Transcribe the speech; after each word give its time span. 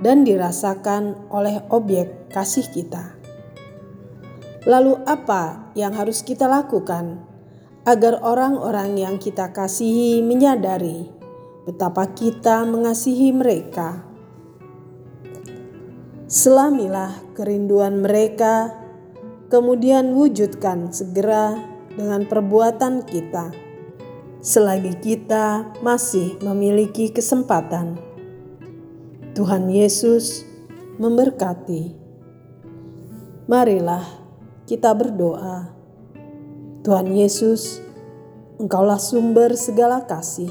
dan 0.00 0.24
dirasakan 0.24 1.28
oleh 1.28 1.60
objek 1.68 2.32
kasih 2.32 2.64
kita. 2.72 3.12
Lalu, 4.64 4.96
apa 5.04 5.68
yang 5.76 5.92
harus 5.92 6.24
kita 6.24 6.48
lakukan 6.48 7.20
agar 7.84 8.24
orang-orang 8.24 8.96
yang 9.04 9.20
kita 9.20 9.52
kasihi 9.52 10.24
menyadari 10.24 11.12
betapa 11.68 12.08
kita 12.16 12.64
mengasihi 12.64 13.36
mereka? 13.36 14.00
Selamilah 16.24 17.36
kerinduan 17.36 18.00
mereka, 18.00 18.80
kemudian 19.52 20.16
wujudkan 20.16 20.88
segera 20.88 21.52
dengan 21.92 22.24
perbuatan 22.24 23.04
kita 23.04 23.71
selagi 24.42 24.98
kita 24.98 25.70
masih 25.86 26.34
memiliki 26.42 27.14
kesempatan. 27.14 27.94
Tuhan 29.38 29.70
Yesus 29.70 30.42
memberkati. 30.98 31.94
Marilah 33.46 34.02
kita 34.66 34.98
berdoa. 34.98 35.70
Tuhan 36.82 37.14
Yesus, 37.14 37.78
Engkaulah 38.58 38.98
sumber 38.98 39.54
segala 39.54 40.10
kasih. 40.10 40.50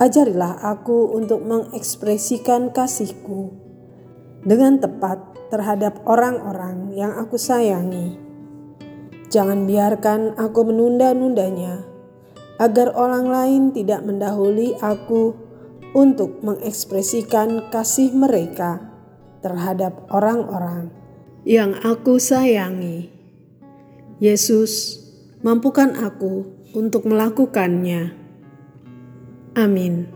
Ajarilah 0.00 0.56
aku 0.64 1.12
untuk 1.12 1.44
mengekspresikan 1.44 2.72
kasihku 2.72 3.52
dengan 4.48 4.80
tepat 4.80 5.20
terhadap 5.52 6.00
orang-orang 6.08 6.96
yang 6.96 7.12
aku 7.20 7.36
sayangi. 7.36 8.16
Jangan 9.28 9.68
biarkan 9.68 10.40
aku 10.40 10.72
menunda-nundanya 10.72 11.95
agar 12.56 12.92
orang 12.96 13.28
lain 13.28 13.62
tidak 13.76 14.00
mendahului 14.04 14.76
aku 14.80 15.36
untuk 15.92 16.40
mengekspresikan 16.44 17.68
kasih 17.68 18.12
mereka 18.12 18.80
terhadap 19.44 20.08
orang-orang 20.12 20.92
yang 21.46 21.76
aku 21.84 22.18
sayangi. 22.18 23.12
Yesus, 24.18 25.04
mampukan 25.44 25.92
aku 25.94 26.48
untuk 26.72 27.04
melakukannya. 27.04 28.16
Amin. 29.56 30.15